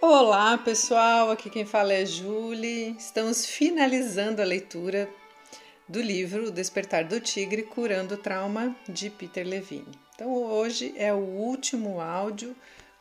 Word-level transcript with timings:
Olá 0.00 0.56
pessoal, 0.56 1.28
aqui 1.28 1.50
quem 1.50 1.66
fala 1.66 1.92
é 1.92 2.06
Julie. 2.06 2.94
Estamos 2.96 3.44
finalizando 3.44 4.40
a 4.40 4.44
leitura 4.44 5.10
do 5.88 6.00
livro 6.00 6.52
Despertar 6.52 7.02
do 7.02 7.20
Tigre 7.20 7.64
Curando 7.64 8.14
o 8.14 8.16
Trauma 8.16 8.76
de 8.88 9.10
Peter 9.10 9.44
Levine. 9.44 9.98
Então 10.14 10.32
hoje 10.32 10.94
é 10.96 11.12
o 11.12 11.16
último 11.16 12.00
áudio 12.00 12.54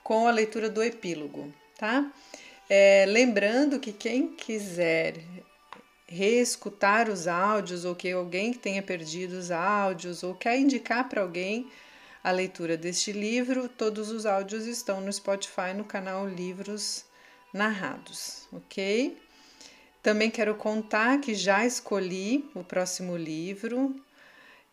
com 0.04 0.28
a 0.28 0.32
leitura 0.32 0.72
do 0.72 0.82
epílogo, 0.82 1.54
tá? 1.78 2.12
É, 2.68 3.06
lembrando 3.08 3.80
que 3.80 3.94
quem 3.94 4.30
quiser 4.30 5.18
reescutar 6.08 7.10
os 7.10 7.28
áudios 7.28 7.86
ou 7.86 7.94
que 7.94 8.12
alguém 8.12 8.54
tenha 8.54 8.82
perdido 8.82 9.34
os 9.34 9.52
áudios 9.52 10.24
ou 10.24 10.34
quer 10.34 10.58
indicar 10.58 11.08
para 11.08 11.22
alguém 11.22 11.70
a 12.28 12.32
leitura 12.32 12.76
deste 12.76 13.14
livro. 13.14 13.70
Todos 13.70 14.12
os 14.12 14.26
áudios 14.26 14.66
estão 14.66 15.00
no 15.00 15.14
Spotify 15.14 15.74
no 15.74 15.86
canal 15.86 16.28
Livros 16.28 17.06
Narrados, 17.54 18.50
ok? 18.52 19.18
Também 20.04 20.30
quero 20.30 20.54
contar 20.56 21.22
que 21.22 21.34
já 21.34 21.66
escolhi 21.66 22.44
o 22.54 22.66
próximo 22.66 23.16
livro. 23.16 23.96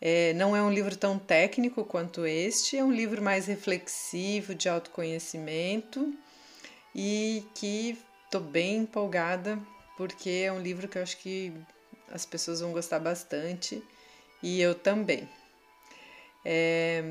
É, 0.01 0.33
não 0.33 0.53
é 0.53 0.61
um 0.61 0.69
livro 0.69 0.97
tão 0.97 1.17
técnico 1.17 1.85
quanto 1.85 2.25
este, 2.25 2.75
é 2.77 2.83
um 2.83 2.91
livro 2.91 3.21
mais 3.21 3.45
reflexivo, 3.45 4.53
de 4.53 4.67
autoconhecimento 4.67 6.13
e 6.93 7.41
que 7.55 7.97
estou 8.25 8.41
bem 8.41 8.79
empolgada 8.79 9.57
porque 9.95 10.29
é 10.29 10.51
um 10.51 10.59
livro 10.59 10.89
que 10.89 10.97
eu 10.97 11.03
acho 11.03 11.17
que 11.19 11.53
as 12.11 12.25
pessoas 12.25 12.59
vão 12.59 12.73
gostar 12.73 12.99
bastante 12.99 13.81
e 14.43 14.59
eu 14.59 14.75
também. 14.75 15.25
É, 16.47 17.03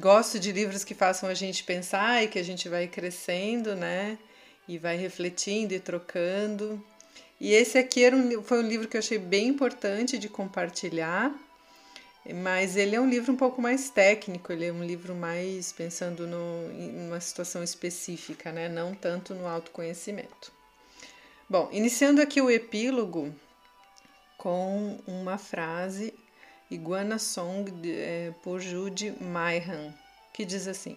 gosto 0.00 0.40
de 0.40 0.50
livros 0.50 0.82
que 0.82 0.94
façam 0.94 1.28
a 1.28 1.34
gente 1.34 1.62
pensar 1.62 2.24
e 2.24 2.28
que 2.28 2.40
a 2.40 2.42
gente 2.42 2.68
vai 2.68 2.88
crescendo, 2.88 3.76
né? 3.76 4.18
E 4.66 4.78
vai 4.78 4.96
refletindo 4.96 5.72
e 5.72 5.78
trocando. 5.78 6.84
E 7.40 7.52
esse 7.52 7.78
aqui 7.78 8.02
era 8.02 8.16
um, 8.16 8.42
foi 8.42 8.58
um 8.58 8.66
livro 8.66 8.88
que 8.88 8.96
eu 8.96 8.98
achei 8.98 9.16
bem 9.16 9.46
importante 9.46 10.18
de 10.18 10.28
compartilhar, 10.28 11.32
mas 12.34 12.76
ele 12.76 12.96
é 12.96 13.00
um 13.00 13.08
livro 13.08 13.32
um 13.32 13.36
pouco 13.36 13.62
mais 13.62 13.90
técnico, 13.90 14.52
ele 14.52 14.66
é 14.66 14.72
um 14.72 14.84
livro 14.84 15.14
mais 15.14 15.72
pensando 15.72 16.26
no, 16.26 16.70
em 16.72 17.06
uma 17.06 17.20
situação 17.20 17.62
específica, 17.62 18.50
né? 18.50 18.68
Não 18.68 18.92
tanto 18.92 19.34
no 19.34 19.46
autoconhecimento. 19.46 20.52
Bom, 21.48 21.68
iniciando 21.72 22.20
aqui 22.20 22.40
o 22.40 22.50
epílogo 22.50 23.32
com 24.36 24.98
uma 25.06 25.38
frase 25.38 26.12
Iguana 26.70 27.18
Song 27.18 27.68
é, 27.84 28.32
por 28.44 28.60
Jude 28.60 29.12
Mayhan, 29.20 29.92
que 30.32 30.44
diz 30.44 30.68
assim: 30.68 30.96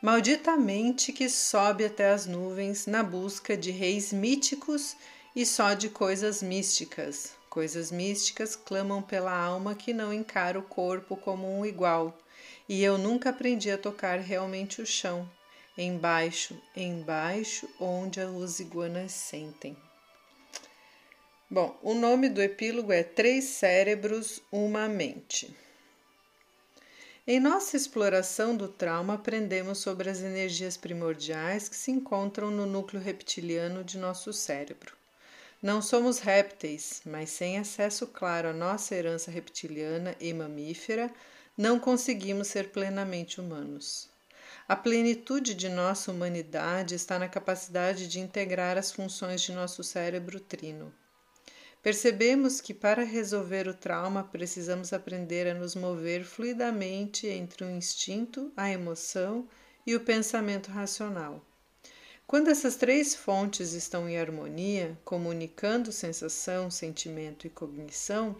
Malditamente 0.00 1.12
que 1.12 1.28
sobe 1.28 1.84
até 1.84 2.10
as 2.10 2.24
nuvens 2.24 2.86
na 2.86 3.02
busca 3.02 3.54
de 3.54 3.70
reis 3.70 4.14
míticos 4.14 4.96
e 5.36 5.44
só 5.44 5.74
de 5.74 5.90
coisas 5.90 6.42
místicas. 6.42 7.32
Coisas 7.50 7.90
místicas 7.90 8.56
clamam 8.56 9.02
pela 9.02 9.30
alma 9.30 9.74
que 9.74 9.92
não 9.92 10.10
encara 10.10 10.58
o 10.58 10.62
corpo 10.62 11.16
como 11.18 11.46
um 11.46 11.66
igual. 11.66 12.16
E 12.66 12.82
eu 12.82 12.96
nunca 12.96 13.28
aprendi 13.28 13.70
a 13.70 13.76
tocar 13.76 14.18
realmente 14.20 14.80
o 14.80 14.86
chão, 14.86 15.30
embaixo, 15.76 16.56
embaixo, 16.74 17.68
onde 17.78 18.20
as 18.20 18.58
iguanas 18.58 19.12
sentem. 19.12 19.76
Bom, 21.54 21.78
o 21.84 21.94
nome 21.94 22.28
do 22.28 22.42
epílogo 22.42 22.92
é 22.92 23.04
Três 23.04 23.44
Cérebros, 23.44 24.42
Uma 24.50 24.88
Mente. 24.88 25.56
Em 27.24 27.38
nossa 27.38 27.76
exploração 27.76 28.56
do 28.56 28.66
trauma, 28.66 29.14
aprendemos 29.14 29.78
sobre 29.78 30.10
as 30.10 30.20
energias 30.20 30.76
primordiais 30.76 31.68
que 31.68 31.76
se 31.76 31.92
encontram 31.92 32.50
no 32.50 32.66
núcleo 32.66 33.00
reptiliano 33.00 33.84
de 33.84 33.98
nosso 33.98 34.32
cérebro. 34.32 34.96
Não 35.62 35.80
somos 35.80 36.18
répteis, 36.18 37.00
mas 37.06 37.30
sem 37.30 37.56
acesso 37.56 38.08
claro 38.08 38.48
à 38.48 38.52
nossa 38.52 38.92
herança 38.92 39.30
reptiliana 39.30 40.16
e 40.20 40.32
mamífera, 40.32 41.08
não 41.56 41.78
conseguimos 41.78 42.48
ser 42.48 42.70
plenamente 42.70 43.40
humanos. 43.40 44.08
A 44.66 44.74
plenitude 44.74 45.54
de 45.54 45.68
nossa 45.68 46.10
humanidade 46.10 46.96
está 46.96 47.16
na 47.16 47.28
capacidade 47.28 48.08
de 48.08 48.18
integrar 48.18 48.76
as 48.76 48.90
funções 48.90 49.40
de 49.40 49.52
nosso 49.52 49.84
cérebro 49.84 50.40
trino. 50.40 50.92
Percebemos 51.84 52.62
que 52.62 52.72
para 52.72 53.04
resolver 53.04 53.68
o 53.68 53.74
trauma 53.74 54.24
precisamos 54.24 54.94
aprender 54.94 55.46
a 55.46 55.52
nos 55.52 55.74
mover 55.74 56.24
fluidamente 56.24 57.26
entre 57.26 57.62
o 57.62 57.70
instinto, 57.70 58.50
a 58.56 58.70
emoção 58.70 59.46
e 59.86 59.94
o 59.94 60.00
pensamento 60.00 60.70
racional. 60.70 61.44
Quando 62.26 62.48
essas 62.48 62.76
três 62.76 63.14
fontes 63.14 63.74
estão 63.74 64.08
em 64.08 64.18
harmonia, 64.18 64.98
comunicando 65.04 65.92
sensação, 65.92 66.70
sentimento 66.70 67.46
e 67.46 67.50
cognição, 67.50 68.34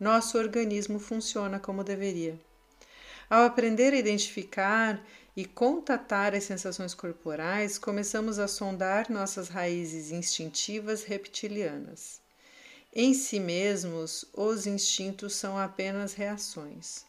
nosso 0.00 0.36
organismo 0.36 0.98
funciona 0.98 1.60
como 1.60 1.84
deveria. 1.84 2.36
Ao 3.30 3.44
aprender 3.44 3.92
a 3.92 3.96
identificar 3.96 5.00
e 5.36 5.44
contatar 5.44 6.34
as 6.34 6.42
sensações 6.42 6.94
corporais, 6.94 7.78
começamos 7.78 8.40
a 8.40 8.48
sondar 8.48 9.08
nossas 9.08 9.48
raízes 9.48 10.10
instintivas 10.10 11.04
reptilianas. 11.04 12.26
Em 13.00 13.14
si 13.14 13.38
mesmos, 13.38 14.24
os 14.34 14.66
instintos 14.66 15.36
são 15.36 15.56
apenas 15.56 16.14
reações. 16.14 17.04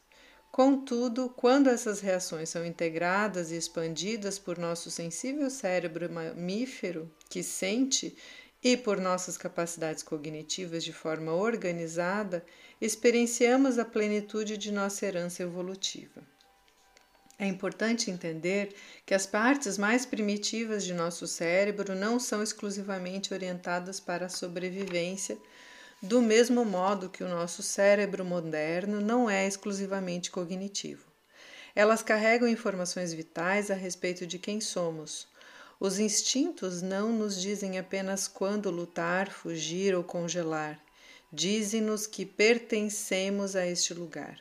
Contudo, 0.52 1.34
quando 1.36 1.68
essas 1.68 2.00
reações 2.00 2.50
são 2.50 2.64
integradas 2.64 3.50
e 3.50 3.56
expandidas 3.56 4.38
por 4.38 4.60
nosso 4.60 4.92
sensível 4.92 5.50
cérebro 5.50 6.08
mamífero, 6.08 7.12
que 7.28 7.42
sente, 7.42 8.16
e 8.64 8.78
por 8.78 9.02
nossas 9.02 9.36
capacidades 9.36 10.04
cognitivas 10.04 10.84
de 10.84 10.94
forma 10.94 11.34
organizada, 11.34 12.46
experienciamos 12.80 13.80
a 13.80 13.84
plenitude 13.84 14.58
de 14.58 14.72
nossa 14.72 15.08
herança 15.08 15.42
evolutiva. 15.42 16.22
É 17.40 17.48
importante 17.48 18.12
entender 18.12 18.76
que 19.08 19.16
as 19.16 19.26
partes 19.26 19.76
mais 19.76 20.06
primitivas 20.06 20.84
de 20.84 20.94
nosso 20.94 21.26
cérebro 21.26 21.96
não 21.96 22.20
são 22.20 22.44
exclusivamente 22.44 23.34
orientadas 23.34 24.00
para 24.00 24.28
a 24.28 24.30
sobrevivência, 24.30 25.36
do 26.02 26.22
mesmo 26.22 26.64
modo 26.64 27.10
que 27.10 27.26
o 27.26 27.28
nosso 27.28 27.62
cérebro 27.62 28.24
moderno 28.24 29.02
não 29.02 29.30
é 29.30 29.46
exclusivamente 29.46 30.32
cognitivo. 30.32 31.04
Elas 31.76 32.02
carregam 32.02 32.48
informações 32.48 33.14
vitais 33.14 33.70
a 33.70 33.74
respeito 33.74 34.26
de 34.26 34.40
quem 34.40 34.62
somos. 34.62 35.28
Os 35.78 36.00
instintos 36.00 36.82
não 36.82 37.12
nos 37.12 37.40
dizem 37.40 37.78
apenas 37.78 38.30
quando 38.30 38.72
lutar, 38.72 39.30
fugir 39.30 39.94
ou 39.94 40.02
congelar. 40.02 40.80
Dizem-nos 41.34 42.08
que 42.08 42.26
pertencemos 42.26 43.56
a 43.56 43.68
este 43.68 43.94
lugar. 43.94 44.40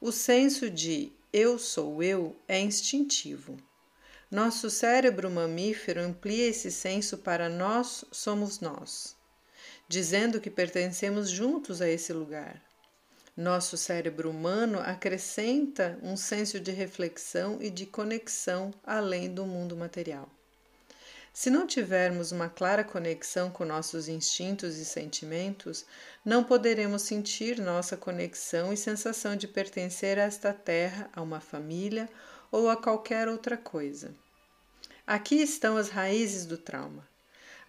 O 0.00 0.12
senso 0.12 0.70
de 0.70 1.12
eu 1.32 1.58
sou 1.58 2.02
eu 2.02 2.36
é 2.46 2.60
instintivo. 2.60 3.56
Nosso 4.30 4.70
cérebro 4.70 5.28
mamífero 5.28 6.00
amplia 6.00 6.46
esse 6.46 6.70
senso 6.70 7.18
para 7.18 7.48
nós 7.48 8.04
somos 8.12 8.60
nós 8.60 9.17
dizendo 9.88 10.38
que 10.38 10.50
pertencemos 10.50 11.30
juntos 11.30 11.80
a 11.80 11.88
esse 11.88 12.12
lugar. 12.12 12.62
Nosso 13.34 13.76
cérebro 13.76 14.28
humano 14.28 14.78
acrescenta 14.80 15.98
um 16.02 16.14
senso 16.14 16.60
de 16.60 16.70
reflexão 16.70 17.56
e 17.62 17.70
de 17.70 17.86
conexão 17.86 18.70
além 18.84 19.32
do 19.32 19.46
mundo 19.46 19.74
material. 19.74 20.28
Se 21.32 21.48
não 21.48 21.66
tivermos 21.66 22.32
uma 22.32 22.50
clara 22.50 22.84
conexão 22.84 23.48
com 23.48 23.64
nossos 23.64 24.08
instintos 24.08 24.76
e 24.76 24.84
sentimentos, 24.84 25.86
não 26.24 26.44
poderemos 26.44 27.02
sentir 27.02 27.58
nossa 27.58 27.96
conexão 27.96 28.72
e 28.72 28.76
sensação 28.76 29.36
de 29.36 29.48
pertencer 29.48 30.18
a 30.18 30.24
esta 30.24 30.52
terra, 30.52 31.08
a 31.14 31.22
uma 31.22 31.40
família 31.40 32.10
ou 32.50 32.68
a 32.68 32.76
qualquer 32.76 33.28
outra 33.28 33.56
coisa. 33.56 34.12
Aqui 35.06 35.36
estão 35.36 35.76
as 35.76 35.88
raízes 35.88 36.44
do 36.44 36.58
trauma 36.58 37.07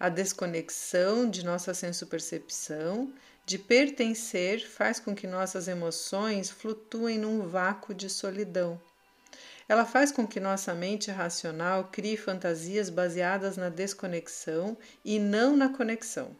a 0.00 0.08
desconexão 0.08 1.28
de 1.28 1.44
nossa 1.44 1.74
senso-percepção, 1.74 3.12
de 3.44 3.58
pertencer, 3.58 4.66
faz 4.66 4.98
com 4.98 5.14
que 5.14 5.26
nossas 5.26 5.68
emoções 5.68 6.48
flutuem 6.48 7.18
num 7.18 7.46
vácuo 7.46 7.94
de 7.94 8.08
solidão. 8.08 8.80
Ela 9.68 9.84
faz 9.84 10.10
com 10.10 10.26
que 10.26 10.40
nossa 10.40 10.74
mente 10.74 11.10
racional 11.10 11.90
crie 11.92 12.16
fantasias 12.16 12.88
baseadas 12.88 13.58
na 13.58 13.68
desconexão 13.68 14.74
e 15.04 15.18
não 15.18 15.54
na 15.54 15.68
conexão. 15.68 16.34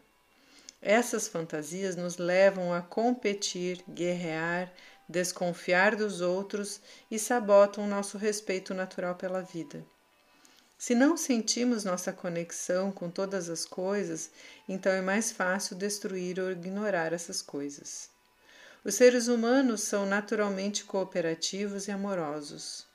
Essas 0.81 1.29
fantasias 1.29 1.95
nos 1.95 2.17
levam 2.17 2.73
a 2.73 2.81
competir, 2.81 3.85
guerrear, 3.87 4.73
desconfiar 5.07 5.95
dos 5.95 6.23
outros 6.23 6.81
e 7.11 7.19
sabotam 7.19 7.87
nosso 7.87 8.17
respeito 8.17 8.73
natural 8.73 9.15
pela 9.17 9.43
vida. 9.43 9.85
Se 10.81 10.95
não 10.95 11.15
sentimos 11.15 11.85
nossa 11.85 12.11
conexão 12.11 12.91
com 12.91 13.11
todas 13.11 13.51
as 13.51 13.67
coisas, 13.67 14.31
então 14.67 14.91
é 14.91 15.03
mais 15.03 15.31
fácil 15.31 15.77
destruir 15.77 16.41
ou 16.41 16.51
ignorar 16.51 17.13
essas 17.13 17.43
coisas. 17.43 18.09
Os 18.83 18.95
seres 18.95 19.29
humanos 19.29 19.83
são 19.83 20.07
naturalmente 20.07 20.87
cooperativos 20.87 21.87
e 21.87 21.91
amorosos. 21.91 22.87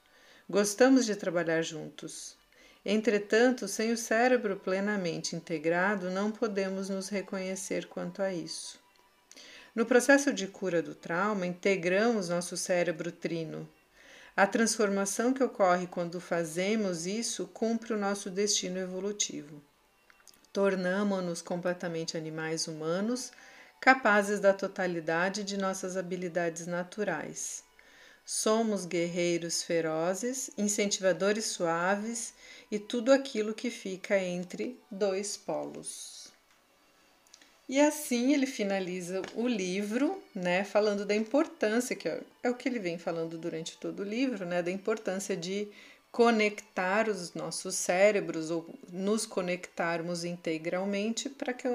Gostamos 0.49 1.05
de 1.05 1.15
trabalhar 1.15 1.61
juntos. 1.61 2.35
Entretanto, 2.83 3.67
sem 3.67 3.91
o 3.91 3.97
cérebro 3.97 4.55
plenamente 4.55 5.35
integrado, 5.35 6.09
não 6.09 6.31
podemos 6.31 6.89
nos 6.89 7.07
reconhecer 7.09 7.85
quanto 7.85 8.23
a 8.23 8.33
isso. 8.33 8.79
No 9.75 9.85
processo 9.85 10.33
de 10.33 10.47
cura 10.47 10.81
do 10.81 10.95
trauma, 10.95 11.45
integramos 11.45 12.29
nosso 12.29 12.57
cérebro 12.57 13.11
trino. 13.11 13.69
A 14.37 14.45
transformação 14.45 15.33
que 15.33 15.41
ocorre 15.41 15.87
quando 15.87 16.19
fazemos 16.19 17.05
isso 17.05 17.47
cumpre 17.47 17.93
o 17.93 17.97
nosso 17.97 18.29
destino 18.29 18.77
evolutivo. 18.77 19.61
Tornamos-nos 20.51 21.41
completamente 21.41 22.17
animais 22.17 22.67
humanos, 22.67 23.31
capazes 23.79 24.41
da 24.41 24.53
totalidade 24.53 25.41
de 25.41 25.55
nossas 25.57 25.95
habilidades 25.95 26.67
naturais. 26.67 27.63
Somos 28.25 28.85
guerreiros 28.85 29.63
ferozes, 29.63 30.49
incentivadores 30.57 31.45
suaves 31.45 32.33
e 32.69 32.77
tudo 32.77 33.13
aquilo 33.13 33.53
que 33.53 33.69
fica 33.69 34.19
entre 34.19 34.77
dois 34.91 35.37
polos. 35.37 36.14
E 37.67 37.79
assim 37.79 38.33
ele 38.33 38.45
finaliza 38.45 39.23
o 39.33 39.47
livro, 39.47 40.21
né, 40.35 40.63
falando 40.63 41.03
da 41.03 41.15
importância, 41.15 41.95
que 41.95 42.07
é 42.07 42.49
o 42.49 42.53
que 42.53 42.69
ele 42.69 42.77
vem 42.77 42.99
falando 42.99 43.39
durante 43.39 43.77
todo 43.77 44.01
o 44.01 44.03
livro, 44.03 44.45
né, 44.45 44.61
da 44.61 44.69
importância 44.69 45.35
de 45.35 45.67
conectar 46.11 47.09
os 47.09 47.33
nossos 47.33 47.75
cérebros 47.75 48.51
ou 48.51 48.69
nos 48.89 49.25
conectarmos 49.25 50.23
integralmente 50.23 51.27
para 51.27 51.53
que, 51.53 51.67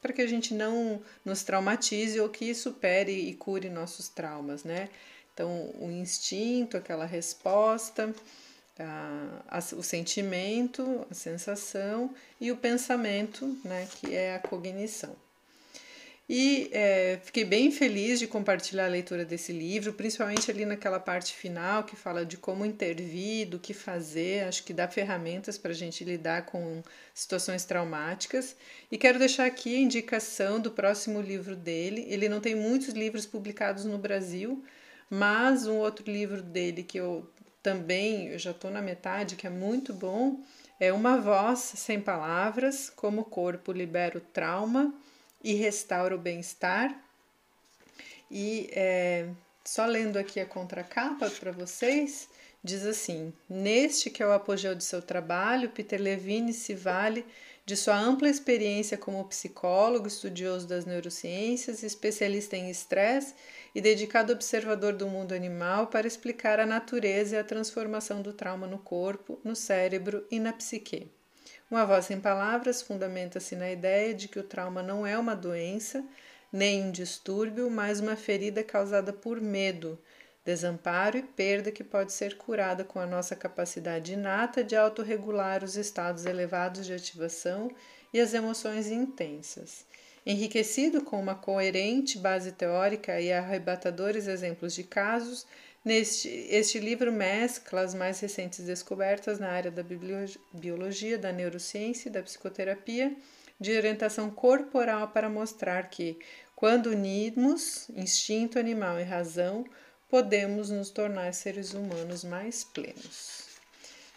para 0.00 0.12
que 0.12 0.22
a 0.22 0.26
gente 0.26 0.52
não 0.54 1.02
nos 1.24 1.42
traumatize 1.42 2.20
ou 2.20 2.28
que 2.28 2.54
supere 2.54 3.10
e 3.10 3.34
cure 3.34 3.68
nossos 3.70 4.08
traumas, 4.08 4.62
né? 4.62 4.88
Então, 5.34 5.72
o 5.80 5.90
instinto, 5.90 6.76
aquela 6.76 7.04
resposta, 7.06 8.14
a, 8.78 9.42
a, 9.48 9.58
o 9.74 9.82
sentimento, 9.82 11.06
a 11.10 11.14
sensação 11.14 12.14
e 12.40 12.52
o 12.52 12.56
pensamento, 12.56 13.58
né, 13.64 13.88
que 13.96 14.14
é 14.14 14.36
a 14.36 14.38
cognição. 14.38 15.16
E 16.32 16.70
é, 16.70 17.18
fiquei 17.24 17.44
bem 17.44 17.72
feliz 17.72 18.20
de 18.20 18.26
compartilhar 18.28 18.84
a 18.84 18.88
leitura 18.88 19.24
desse 19.24 19.52
livro, 19.52 19.92
principalmente 19.92 20.48
ali 20.48 20.64
naquela 20.64 21.00
parte 21.00 21.34
final 21.34 21.82
que 21.82 21.96
fala 21.96 22.24
de 22.24 22.36
como 22.36 22.64
intervir, 22.64 23.48
do 23.48 23.58
que 23.58 23.74
fazer. 23.74 24.44
Acho 24.44 24.62
que 24.62 24.72
dá 24.72 24.86
ferramentas 24.86 25.58
para 25.58 25.72
a 25.72 25.74
gente 25.74 26.04
lidar 26.04 26.46
com 26.46 26.84
situações 27.12 27.64
traumáticas. 27.64 28.54
E 28.92 28.96
quero 28.96 29.18
deixar 29.18 29.44
aqui 29.44 29.74
a 29.74 29.80
indicação 29.80 30.60
do 30.60 30.70
próximo 30.70 31.20
livro 31.20 31.56
dele. 31.56 32.06
Ele 32.08 32.28
não 32.28 32.38
tem 32.38 32.54
muitos 32.54 32.90
livros 32.90 33.26
publicados 33.26 33.84
no 33.84 33.98
Brasil, 33.98 34.64
mas 35.10 35.66
um 35.66 35.78
outro 35.78 36.08
livro 36.08 36.40
dele 36.40 36.84
que 36.84 37.00
eu 37.00 37.28
também 37.60 38.28
eu 38.28 38.38
já 38.38 38.52
estou 38.52 38.70
na 38.70 38.80
metade, 38.80 39.34
que 39.34 39.48
é 39.48 39.50
muito 39.50 39.92
bom, 39.92 40.44
é 40.78 40.92
Uma 40.92 41.16
Voz 41.16 41.58
Sem 41.58 42.00
Palavras, 42.00 42.88
Como 42.88 43.22
o 43.22 43.24
Corpo 43.24 43.72
Libera 43.72 44.16
o 44.16 44.20
Trauma 44.20 44.94
e 45.42 45.54
Restaura 45.54 46.14
o 46.14 46.18
Bem-Estar. 46.18 46.94
E 48.30 48.70
é, 48.72 49.28
só 49.64 49.86
lendo 49.86 50.18
aqui 50.18 50.38
a 50.40 50.46
contracapa 50.46 51.30
para 51.30 51.52
vocês, 51.52 52.28
diz 52.62 52.84
assim: 52.84 53.32
Neste 53.48 54.10
que 54.10 54.22
é 54.22 54.26
o 54.26 54.32
apogeu 54.32 54.74
de 54.74 54.84
seu 54.84 55.02
trabalho, 55.02 55.70
Peter 55.70 56.00
Levine 56.00 56.52
se 56.52 56.74
vale 56.74 57.24
de 57.66 57.76
sua 57.76 57.96
ampla 57.96 58.28
experiência 58.28 58.98
como 58.98 59.24
psicólogo, 59.26 60.08
estudioso 60.08 60.66
das 60.66 60.84
neurociências, 60.84 61.82
especialista 61.82 62.56
em 62.56 62.68
estresse 62.68 63.34
e 63.74 63.80
dedicado 63.80 64.32
observador 64.32 64.92
do 64.92 65.06
mundo 65.06 65.32
animal 65.32 65.86
para 65.86 66.06
explicar 66.06 66.58
a 66.58 66.66
natureza 66.66 67.36
e 67.36 67.38
a 67.38 67.44
transformação 67.44 68.22
do 68.22 68.32
trauma 68.32 68.66
no 68.66 68.78
corpo, 68.78 69.38
no 69.44 69.54
cérebro 69.54 70.26
e 70.30 70.40
na 70.40 70.52
psique. 70.52 71.08
Uma 71.70 71.86
voz 71.86 72.06
sem 72.06 72.18
palavras 72.18 72.82
fundamenta-se 72.82 73.54
na 73.54 73.70
ideia 73.70 74.12
de 74.12 74.26
que 74.26 74.40
o 74.40 74.42
trauma 74.42 74.82
não 74.82 75.06
é 75.06 75.16
uma 75.16 75.36
doença, 75.36 76.04
nem 76.52 76.82
um 76.82 76.90
distúrbio, 76.90 77.70
mas 77.70 78.00
uma 78.00 78.16
ferida 78.16 78.64
causada 78.64 79.12
por 79.12 79.40
medo, 79.40 79.96
desamparo 80.44 81.18
e 81.18 81.22
perda 81.22 81.70
que 81.70 81.84
pode 81.84 82.12
ser 82.12 82.36
curada 82.36 82.82
com 82.82 82.98
a 82.98 83.06
nossa 83.06 83.36
capacidade 83.36 84.14
inata 84.14 84.64
de 84.64 84.74
autorregular 84.74 85.62
os 85.62 85.76
estados 85.76 86.26
elevados 86.26 86.84
de 86.86 86.92
ativação 86.92 87.70
e 88.12 88.18
as 88.18 88.34
emoções 88.34 88.88
intensas. 88.88 89.84
Enriquecido 90.26 91.02
com 91.02 91.20
uma 91.20 91.36
coerente 91.36 92.18
base 92.18 92.50
teórica 92.50 93.20
e 93.20 93.32
arrebatadores 93.32 94.26
exemplos 94.26 94.74
de 94.74 94.82
casos, 94.82 95.46
neste 95.84 96.28
este 96.28 96.78
livro 96.78 97.12
mescla 97.12 97.82
as 97.82 97.94
mais 97.94 98.20
recentes 98.20 98.64
descobertas 98.64 99.38
na 99.38 99.48
área 99.48 99.70
da 99.70 99.82
biologia, 100.52 101.18
da 101.18 101.32
neurociência 101.32 102.08
e 102.08 102.12
da 102.12 102.22
psicoterapia 102.22 103.14
de 103.60 103.76
orientação 103.76 104.30
corporal 104.30 105.08
para 105.08 105.28
mostrar 105.28 105.90
que, 105.90 106.18
quando 106.56 106.86
unimos 106.86 107.88
instinto 107.90 108.58
animal 108.58 108.98
e 108.98 109.02
razão, 109.02 109.64
podemos 110.08 110.70
nos 110.70 110.90
tornar 110.90 111.32
seres 111.34 111.74
humanos 111.74 112.24
mais 112.24 112.64
plenos. 112.64 113.48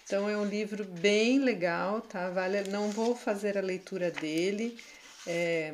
Então 0.06 0.30
é 0.30 0.38
um 0.38 0.46
livro 0.46 0.86
bem 0.86 1.40
legal, 1.40 2.02
tá? 2.02 2.30
Vale, 2.30 2.64
não 2.70 2.90
vou 2.90 3.16
fazer 3.16 3.58
a 3.58 3.62
leitura 3.62 4.12
dele 4.12 4.78
é, 5.26 5.74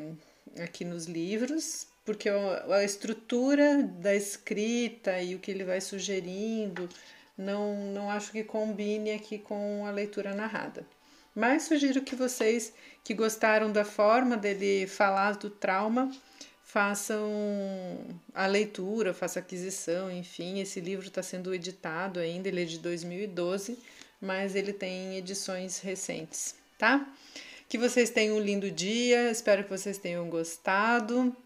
aqui 0.60 0.86
nos 0.86 1.06
livros, 1.06 1.88
porque 2.10 2.28
a 2.28 2.84
estrutura 2.84 3.84
da 3.84 4.16
escrita 4.16 5.22
e 5.22 5.36
o 5.36 5.40
que 5.40 5.52
ele 5.52 5.64
vai 5.64 5.80
sugerindo 5.80 6.90
não, 7.38 7.76
não 7.94 8.10
acho 8.10 8.32
que 8.32 8.44
combine 8.44 9.12
aqui 9.12 9.38
com 9.38 9.86
a 9.86 9.92
leitura 9.92 10.34
narrada. 10.34 10.84
Mas 11.36 11.66
sugiro 11.66 12.02
que 12.02 12.16
vocês 12.16 12.74
que 13.04 13.14
gostaram 13.14 13.72
da 13.72 13.86
forma 13.86 14.36
dele 14.36 14.88
falar 14.88 15.34
do 15.34 15.52
trauma 15.52 16.12
façam 16.64 17.30
a 18.34 18.48
leitura, 18.48 19.14
façam 19.14 19.44
a 19.44 19.46
aquisição, 19.46 20.12
enfim. 20.12 20.62
Esse 20.62 20.80
livro 20.80 21.06
está 21.06 21.22
sendo 21.22 21.54
editado 21.54 22.20
ainda, 22.20 22.48
ele 22.48 22.64
é 22.64 22.66
de 22.66 22.80
2012, 22.80 23.78
mas 24.20 24.56
ele 24.56 24.74
tem 24.74 25.16
edições 25.16 25.80
recentes, 25.80 26.56
tá? 26.76 27.08
Que 27.70 27.78
vocês 27.78 28.10
tenham 28.10 28.38
um 28.38 28.40
lindo 28.40 28.72
dia, 28.72 29.30
espero 29.30 29.64
que 29.64 29.70
vocês 29.70 30.00
tenham 30.00 30.28
gostado, 30.28 31.38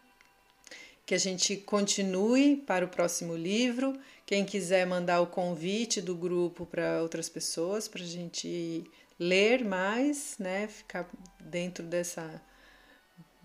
que 1.06 1.14
a 1.14 1.18
gente 1.18 1.58
continue 1.58 2.58
para 2.58 2.86
o 2.86 2.88
próximo 2.88 3.36
livro. 3.36 3.98
Quem 4.26 4.46
quiser 4.46 4.86
mandar 4.86 5.22
o 5.22 5.28
convite 5.28 6.02
do 6.02 6.16
grupo 6.16 6.66
para 6.66 7.02
outras 7.02 7.28
pessoas, 7.28 7.88
para 7.88 8.02
a 8.02 8.08
gente 8.08 8.84
ler 9.20 9.64
mais, 9.64 10.36
né? 10.40 10.68
Ficar 10.68 11.10
dentro 11.40 11.84
dessa 11.84 12.42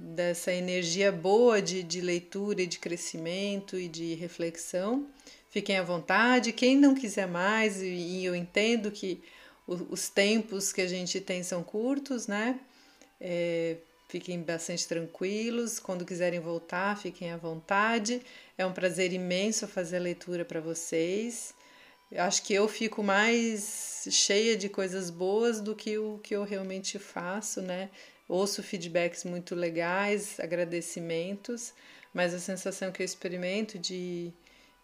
dessa 0.01 0.53
energia 0.53 1.11
boa 1.11 1.61
de, 1.61 1.83
de 1.83 2.01
leitura 2.01 2.63
e 2.63 2.69
de 2.69 2.79
crescimento 2.79 3.77
e 3.77 3.89
de 3.89 4.15
reflexão. 4.15 5.09
Fiquem 5.51 5.77
à 5.77 5.83
vontade. 5.83 6.53
Quem 6.53 6.77
não 6.77 6.95
quiser 6.95 7.27
mais, 7.27 7.83
e 7.83 8.25
eu 8.25 8.35
entendo 8.35 8.93
que 8.93 9.21
os 9.67 10.09
tempos 10.09 10.73
que 10.73 10.81
a 10.81 10.87
gente 10.87 11.21
tem 11.21 11.43
são 11.43 11.65
curtos, 11.65 12.29
né? 12.29 12.61
É, 13.21 13.79
fiquem 14.09 14.43
bastante 14.43 14.89
tranquilos. 14.89 15.79
Quando 15.79 16.05
quiserem 16.05 16.41
voltar, 16.41 16.99
fiquem 16.99 17.31
à 17.31 17.37
vontade. 17.37 18.21
É 18.57 18.67
um 18.67 18.73
prazer 18.73 19.13
imenso 19.13 19.69
fazer 19.69 19.97
a 19.99 20.01
leitura 20.01 20.45
para 20.45 20.61
vocês. 20.61 21.55
Acho 22.17 22.43
que 22.43 22.55
eu 22.55 22.67
fico 22.67 23.03
mais 23.03 24.09
cheia 24.11 24.57
de 24.57 24.69
coisas 24.69 25.11
boas 25.11 25.61
do 25.61 25.77
que 25.77 25.99
o 25.99 26.19
que 26.19 26.35
eu 26.35 26.43
realmente 26.43 26.99
faço, 26.99 27.61
né? 27.61 27.91
ouço 28.29 28.63
feedbacks 28.63 29.25
muito 29.25 29.55
legais, 29.55 30.39
agradecimentos, 30.39 31.73
mas 32.13 32.35
a 32.35 32.39
sensação 32.39 32.93
que 32.93 33.03
eu 33.03 33.05
experimento 33.05 33.79
de, 33.79 34.31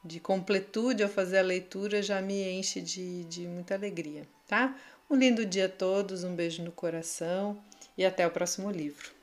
de 0.02 0.18
completude 0.18 1.02
ao 1.02 1.08
fazer 1.08 1.38
a 1.38 1.42
leitura 1.42 2.02
já 2.02 2.22
me 2.22 2.42
enche 2.50 2.80
de, 2.80 3.24
de 3.24 3.46
muita 3.46 3.74
alegria, 3.74 4.26
tá? 4.48 4.76
Um 5.10 5.16
lindo 5.16 5.44
dia 5.44 5.66
a 5.66 5.68
todos, 5.68 6.24
um 6.24 6.34
beijo 6.34 6.62
no 6.62 6.72
coração 6.72 7.62
e 7.98 8.04
até 8.04 8.26
o 8.26 8.30
próximo 8.30 8.70
livro. 8.70 9.13